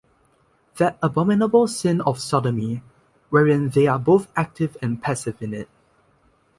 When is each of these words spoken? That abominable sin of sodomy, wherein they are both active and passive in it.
That 0.77 0.97
abominable 1.03 1.67
sin 1.67 2.01
of 2.01 2.17
sodomy, 2.19 2.81
wherein 3.29 3.69
they 3.69 3.85
are 3.85 3.99
both 3.99 4.31
active 4.35 4.75
and 4.81 4.99
passive 4.99 5.39
in 5.43 5.53
it. 5.53 5.69